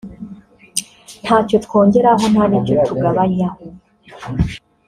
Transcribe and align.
ntacyo 1.23 1.57
twongeraho 1.65 2.23
nta 2.33 2.43
n’icyo 2.49 2.75
tugabanyaho” 2.87 3.61